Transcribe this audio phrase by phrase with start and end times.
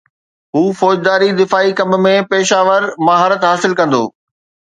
[0.55, 4.03] هو فوجداري دفاعي ڪم ۾ پيشه ور مهارت حاصل ڪندو